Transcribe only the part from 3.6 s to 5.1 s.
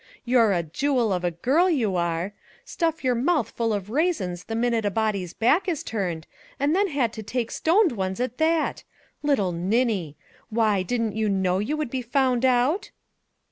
of raisins the min ute a